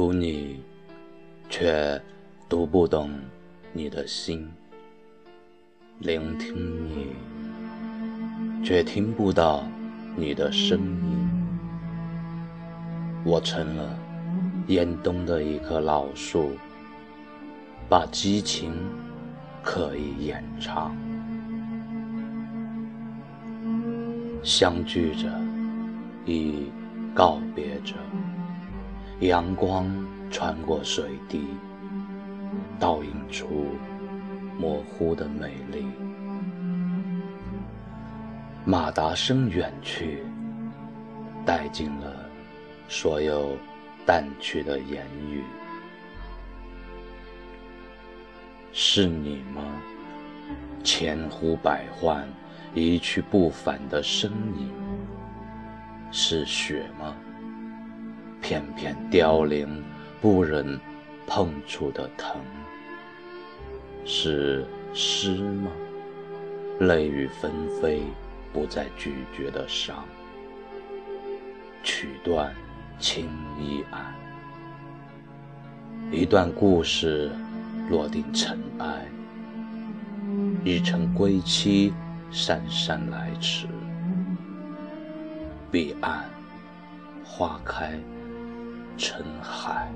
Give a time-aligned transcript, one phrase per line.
[0.00, 0.62] 读你，
[1.50, 2.00] 却
[2.48, 3.10] 读不懂
[3.70, 4.46] 你的心；
[5.98, 6.56] 聆听
[6.88, 7.08] 你，
[8.64, 9.62] 却听不到
[10.16, 11.28] 你的声音。
[13.26, 13.94] 我成了
[14.68, 16.52] 严冬的一棵老树，
[17.86, 18.72] 把激情
[19.62, 20.96] 刻意掩藏。
[24.42, 25.30] 相聚着，
[26.24, 26.70] 亦
[27.14, 27.96] 告别着。
[29.20, 29.86] 阳光
[30.30, 31.44] 穿过水滴，
[32.78, 33.66] 倒映出
[34.58, 35.84] 模糊的美丽。
[38.64, 40.24] 马达声远去，
[41.44, 42.24] 带尽了
[42.88, 43.58] 所有
[44.06, 45.44] 淡去的言语。
[48.72, 49.62] 是你吗？
[50.82, 52.26] 千呼百唤，
[52.72, 54.72] 一去不返的身影。
[56.10, 57.14] 是雪吗？
[58.50, 59.80] 片片凋零，
[60.20, 60.76] 不忍
[61.24, 62.34] 碰触的疼，
[64.04, 65.70] 是诗吗？
[66.80, 68.02] 泪雨纷飞，
[68.52, 70.04] 不再咀嚼的伤。
[71.84, 72.52] 曲断
[72.98, 74.12] 情已暗，
[76.10, 77.30] 一段故事
[77.88, 79.06] 落定尘埃，
[80.64, 81.94] 一程归期
[82.32, 83.68] 姗姗来迟。
[85.70, 86.28] 彼岸
[87.24, 87.96] 花开。
[88.96, 89.88] 尘海。